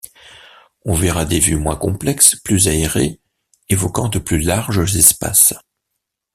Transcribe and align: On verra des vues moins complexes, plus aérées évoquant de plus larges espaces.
On 0.83 0.95
verra 0.95 1.25
des 1.25 1.39
vues 1.39 1.57
moins 1.57 1.75
complexes, 1.75 2.33
plus 2.43 2.67
aérées 2.67 3.19
évoquant 3.69 4.07
de 4.09 4.17
plus 4.17 4.39
larges 4.39 4.95
espaces. 4.95 5.53